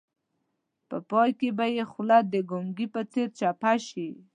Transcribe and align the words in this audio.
په 0.89 0.97
پای 1.09 1.29
کې 1.39 1.49
به 1.57 1.65
یې 1.75 1.83
خوله 1.91 2.17
د 2.33 2.35
ګونګي 2.49 2.87
په 2.93 3.01
څېر 3.11 3.27
چپه 3.39 3.73
شي. 3.87 4.09